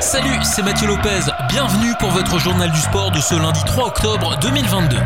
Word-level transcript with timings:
Salut, 0.00 0.38
c'est 0.42 0.62
Mathieu 0.62 0.88
Lopez. 0.88 1.20
Bienvenue 1.50 1.92
pour 2.00 2.08
votre 2.08 2.38
journal 2.38 2.70
du 2.70 2.78
sport 2.78 3.10
de 3.10 3.20
ce 3.20 3.34
lundi 3.34 3.60
3 3.66 3.88
octobre 3.88 4.38
2022. 4.40 4.96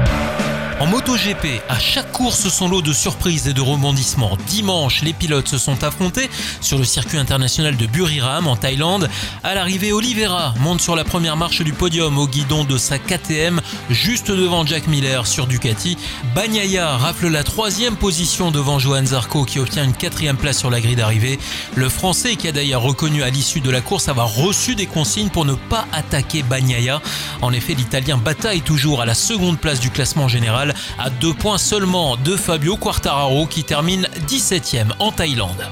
En 0.80 0.86
MotoGP, 0.86 1.60
à 1.68 1.78
chaque 1.78 2.10
course, 2.12 2.48
son 2.48 2.68
lot 2.68 2.82
de 2.82 2.92
surprises 2.92 3.46
et 3.46 3.52
de 3.52 3.60
rebondissements. 3.60 4.36
Dimanche, 4.46 5.02
les 5.02 5.12
pilotes 5.12 5.48
se 5.48 5.58
sont 5.58 5.84
affrontés 5.84 6.28
sur 6.60 6.78
le 6.78 6.84
circuit 6.84 7.18
international 7.18 7.76
de 7.76 7.86
Buriram 7.86 8.46
en 8.46 8.56
Thaïlande. 8.56 9.08
À 9.44 9.54
l'arrivée, 9.54 9.92
Oliveira 9.92 10.54
monte 10.60 10.80
sur 10.80 10.96
la 10.96 11.04
première 11.04 11.36
marche 11.36 11.62
du 11.62 11.72
podium 11.72 12.18
au 12.18 12.26
guidon 12.26 12.64
de 12.64 12.76
sa 12.78 12.98
KTM, 12.98 13.60
juste 13.90 14.30
devant 14.30 14.66
Jack 14.66 14.86
Miller 14.88 15.26
sur 15.26 15.46
Ducati. 15.46 15.96
Bagnaia 16.34 16.96
rafle 16.96 17.28
la 17.28 17.44
troisième 17.44 17.96
position 17.96 18.50
devant 18.50 18.78
Johan 18.78 19.06
Zarco 19.06 19.44
qui 19.44 19.58
obtient 19.58 19.84
une 19.84 19.92
quatrième 19.92 20.36
place 20.36 20.58
sur 20.58 20.70
la 20.70 20.80
grille 20.80 20.96
d'arrivée. 20.96 21.38
Le 21.74 21.88
Français, 21.88 22.36
qui 22.36 22.48
a 22.48 22.52
d'ailleurs 22.52 22.82
reconnu 22.82 23.22
à 23.22 23.30
l'issue 23.30 23.60
de 23.60 23.70
la 23.70 23.80
course 23.80 24.08
avoir 24.08 24.34
reçu 24.34 24.74
des 24.74 24.86
consignes 24.86 25.30
pour 25.30 25.44
ne 25.44 25.54
pas 25.54 25.86
attaquer 25.92 26.42
Bagnaia. 26.42 27.00
En 27.40 27.52
effet, 27.52 27.74
l'Italien 27.74 28.16
bataille 28.16 28.62
toujours 28.62 29.00
à 29.00 29.06
la 29.06 29.14
seconde 29.14 29.58
place 29.58 29.80
du 29.80 29.90
classement 29.90 30.28
général 30.28 30.61
à 30.98 31.10
deux 31.10 31.34
points 31.34 31.58
seulement 31.58 32.16
de 32.16 32.36
Fabio 32.36 32.76
Quartararo 32.76 33.46
qui 33.46 33.64
termine 33.64 34.08
17ème 34.28 34.92
en 34.98 35.12
Thaïlande. 35.12 35.68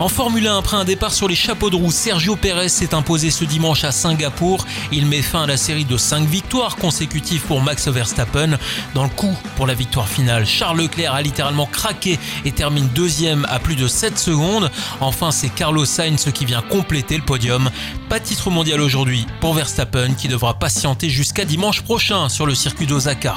En 0.00 0.08
Formule 0.08 0.48
1, 0.48 0.58
après 0.58 0.76
un 0.76 0.84
départ 0.84 1.14
sur 1.14 1.28
les 1.28 1.36
chapeaux 1.36 1.70
de 1.70 1.76
roue, 1.76 1.92
Sergio 1.92 2.34
Pérez 2.34 2.68
s'est 2.68 2.94
imposé 2.94 3.30
ce 3.30 3.44
dimanche 3.44 3.84
à 3.84 3.92
Singapour. 3.92 4.66
Il 4.90 5.06
met 5.06 5.22
fin 5.22 5.44
à 5.44 5.46
la 5.46 5.56
série 5.56 5.84
de 5.84 5.96
5 5.96 6.26
victoires 6.26 6.74
consécutives 6.74 7.42
pour 7.42 7.60
Max 7.60 7.86
Verstappen. 7.86 8.58
Dans 8.94 9.04
le 9.04 9.08
coup 9.08 9.36
pour 9.54 9.68
la 9.68 9.74
victoire 9.74 10.08
finale, 10.08 10.46
Charles 10.46 10.80
Leclerc 10.80 11.14
a 11.14 11.22
littéralement 11.22 11.66
craqué 11.66 12.18
et 12.44 12.50
termine 12.50 12.88
deuxième 12.88 13.46
à 13.48 13.60
plus 13.60 13.76
de 13.76 13.86
7 13.86 14.18
secondes. 14.18 14.68
Enfin, 15.00 15.30
c'est 15.30 15.48
Carlos 15.48 15.84
Sainz 15.84 16.28
qui 16.34 16.44
vient 16.44 16.62
compléter 16.62 17.16
le 17.16 17.22
podium. 17.24 17.70
Pas 18.08 18.18
titre 18.18 18.50
mondial 18.50 18.80
aujourd'hui 18.80 19.26
pour 19.40 19.54
Verstappen 19.54 20.14
qui 20.14 20.26
devra 20.26 20.54
patienter 20.54 21.08
jusqu'à 21.08 21.44
dimanche 21.44 21.82
prochain 21.82 22.28
sur 22.28 22.46
le 22.46 22.56
circuit 22.56 22.86
d'Osaka. 22.86 23.36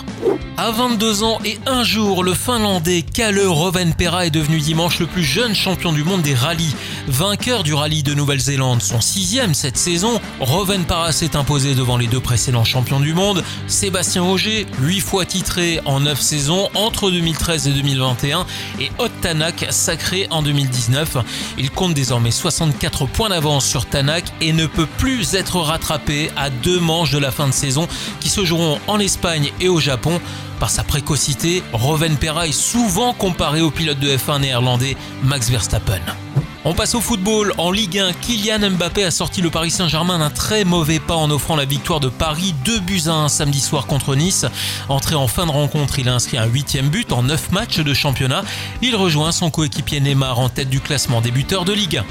À 0.59 0.71
22 0.71 1.21
ans 1.21 1.37
et 1.45 1.59
un 1.67 1.83
jour, 1.83 2.23
le 2.23 2.33
Finlandais 2.33 3.03
Kalle 3.03 3.39
Rovanperä 3.45 4.25
est 4.25 4.31
devenu 4.31 4.57
dimanche 4.57 4.97
le 4.97 5.05
plus 5.05 5.23
jeune 5.23 5.53
champion 5.53 5.93
du 5.93 6.03
monde 6.03 6.23
des 6.23 6.33
rallyes. 6.33 6.73
Vainqueur 7.07 7.61
du 7.61 7.75
rallye 7.75 8.01
de 8.01 8.15
Nouvelle-Zélande, 8.15 8.81
son 8.81 8.99
sixième 8.99 9.53
cette 9.53 9.77
saison, 9.77 10.19
Rovanperä 10.39 11.11
s'est 11.11 11.35
imposé 11.35 11.75
devant 11.75 11.95
les 11.95 12.07
deux 12.07 12.19
précédents 12.19 12.63
champions 12.63 12.99
du 12.99 13.13
monde. 13.13 13.43
Sébastien 13.67 14.23
Auger, 14.23 14.65
huit 14.81 14.99
fois 14.99 15.25
titré 15.25 15.79
en 15.85 15.99
neuf 15.99 16.19
saisons 16.19 16.69
entre 16.73 17.11
2013 17.11 17.67
et 17.67 17.73
2021, 17.73 18.47
et 18.79 18.91
Ott 18.97 19.11
Tanak, 19.21 19.67
sacré 19.69 20.25
en 20.31 20.41
2019. 20.41 21.17
Il 21.59 21.69
compte 21.69 21.93
désormais 21.93 22.31
64 22.31 23.05
points 23.05 23.29
d'avance 23.29 23.67
sur 23.67 23.85
Tanak 23.85 24.23
et 24.41 24.53
ne 24.53 24.65
peut 24.65 24.87
plus 24.97 25.35
être 25.35 25.57
rattrapé 25.57 26.31
à 26.35 26.49
deux 26.49 26.79
manches 26.79 27.11
de 27.11 27.19
la 27.19 27.29
fin 27.29 27.47
de 27.47 27.53
saison 27.53 27.87
qui 28.19 28.29
se 28.29 28.43
joueront 28.43 28.79
en 28.87 28.97
Espagne 28.97 29.51
et 29.61 29.69
au 29.69 29.79
Japon. 29.79 30.19
Par 30.59 30.69
sa 30.69 30.83
précocité, 30.83 31.63
Rovanperä 31.71 32.47
est 32.47 32.51
souvent 32.51 33.13
comparé 33.13 33.61
au 33.61 33.69
pilote 33.69 33.99
de 33.99 34.09
F1 34.09 34.41
néerlandais 34.41 34.97
Max 35.23 35.49
Verstappen. 35.49 36.01
On 36.65 36.73
passe 36.73 36.95
au 36.95 37.01
football. 37.01 37.53
En 37.57 37.71
Ligue 37.71 37.99
1, 37.99 38.11
Kylian 38.13 38.71
Mbappé 38.71 39.05
a 39.05 39.11
sorti 39.11 39.41
le 39.41 39.49
Paris 39.49 39.71
Saint-Germain 39.71 40.19
d'un 40.19 40.29
très 40.29 40.65
mauvais 40.65 40.99
pas 40.99 41.15
en 41.15 41.31
offrant 41.31 41.55
la 41.55 41.63
victoire 41.63 41.99
de 41.99 42.09
Paris 42.09 42.53
2 42.65 42.79
buts 42.79 43.03
à 43.05 43.13
1 43.13 43.29
samedi 43.29 43.61
soir 43.61 43.85
contre 43.85 44.15
Nice. 44.15 44.45
Entré 44.89 45.15
en 45.15 45.27
fin 45.27 45.45
de 45.45 45.51
rencontre, 45.51 45.99
il 45.99 46.09
a 46.09 46.13
inscrit 46.15 46.37
un 46.37 46.45
huitième 46.45 46.89
but 46.89 47.13
en 47.13 47.23
9 47.23 47.51
matchs 47.51 47.79
de 47.79 47.93
championnat. 47.93 48.43
Il 48.81 48.95
rejoint 48.95 49.31
son 49.31 49.49
coéquipier 49.49 50.01
Neymar 50.01 50.39
en 50.39 50.49
tête 50.49 50.69
du 50.69 50.81
classement 50.81 51.21
des 51.21 51.31
buteurs 51.31 51.63
de 51.63 51.73
Ligue 51.73 51.97
1. 51.97 52.03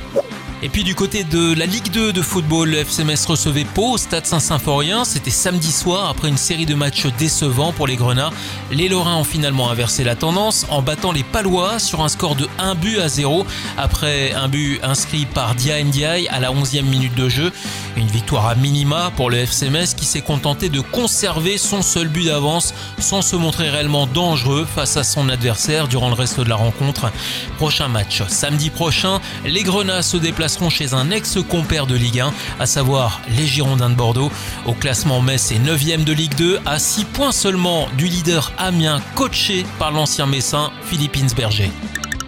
Et 0.62 0.70
puis 0.70 0.84
du 0.84 0.94
côté 0.94 1.22
de 1.22 1.52
la 1.52 1.66
Ligue 1.66 1.90
2 1.90 2.14
de 2.14 2.22
football, 2.22 2.70
le 2.70 2.78
FC 2.78 3.04
Metz 3.04 3.26
recevait 3.26 3.66
Pau 3.66 3.92
au 3.92 3.98
Stade 3.98 4.24
Saint-Symphorien. 4.24 5.04
C'était 5.04 5.30
samedi 5.30 5.70
soir 5.70 6.08
après 6.08 6.28
une 6.28 6.38
série 6.38 6.64
de 6.64 6.74
matchs 6.74 7.06
décevants 7.18 7.72
pour 7.72 7.86
les 7.86 7.96
Grenats. 7.96 8.30
Les 8.72 8.88
Lorrains 8.88 9.16
ont 9.16 9.24
finalement 9.24 9.70
inversé 9.70 10.02
la 10.02 10.16
tendance 10.16 10.64
en 10.70 10.80
battant 10.80 11.12
les 11.12 11.24
Palois 11.24 11.78
sur 11.78 12.02
un 12.02 12.08
score 12.08 12.36
de 12.36 12.48
1 12.58 12.74
but 12.74 12.98
à 13.00 13.08
0 13.08 13.44
après 13.76 14.32
un 14.32 14.48
but 14.48 14.80
inscrit 14.82 15.26
par 15.26 15.54
Dia 15.56 15.82
Ndiaye 15.84 16.26
à 16.28 16.40
la 16.40 16.50
11e 16.50 16.84
minute 16.84 17.14
de 17.14 17.28
jeu. 17.28 17.52
Une 17.98 18.06
victoire 18.06 18.46
à 18.46 18.54
minima 18.54 19.12
pour 19.14 19.28
le 19.28 19.36
FC 19.36 19.68
Metz 19.68 19.92
qui 19.92 20.06
s'est 20.06 20.22
contenté 20.22 20.70
de 20.70 20.80
conserver 20.80 21.58
son 21.58 21.82
seul 21.82 22.08
but 22.08 22.24
d'avance 22.24 22.72
sans 22.98 23.20
se 23.20 23.36
montrer 23.36 23.68
réellement 23.68 24.06
dangereux 24.06 24.66
face 24.74 24.96
à 24.96 25.04
son 25.04 25.28
adversaire 25.28 25.86
durant 25.86 26.08
le 26.08 26.14
reste 26.14 26.40
de 26.40 26.48
la 26.48 26.56
rencontre. 26.56 27.12
Prochain 27.58 27.88
match 27.88 28.22
samedi 28.28 28.70
prochain, 28.70 29.20
les 29.44 29.62
Grenats 29.62 30.02
se 30.02 30.16
déplacent 30.16 30.45
chez 30.70 30.94
un 30.94 31.10
ex-compère 31.10 31.86
de 31.86 31.96
Ligue 31.96 32.20
1, 32.20 32.32
à 32.60 32.66
savoir 32.66 33.20
les 33.36 33.46
Girondins 33.46 33.90
de 33.90 33.94
Bordeaux. 33.94 34.30
Au 34.64 34.72
classement, 34.74 35.20
Metz 35.20 35.50
est 35.50 35.58
9ème 35.58 36.04
de 36.04 36.12
Ligue 36.12 36.34
2, 36.36 36.60
à 36.64 36.78
6 36.78 37.04
points 37.06 37.32
seulement 37.32 37.88
du 37.98 38.06
leader 38.06 38.52
Amiens, 38.56 39.00
coaché 39.16 39.66
par 39.78 39.90
l'ancien 39.90 40.26
Messin 40.26 40.70
Philippe 40.84 41.16
Insberger. 41.16 41.70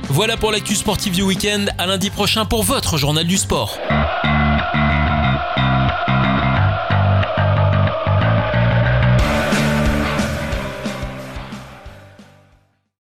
Voilà 0.08 0.36
pour 0.36 0.50
l'actu 0.50 0.74
sportive 0.74 1.14
du 1.14 1.22
week-end. 1.22 1.66
À 1.78 1.86
lundi 1.86 2.10
prochain 2.10 2.44
pour 2.44 2.64
votre 2.64 2.96
journal 2.96 3.26
du 3.26 3.36
sport. 3.36 3.78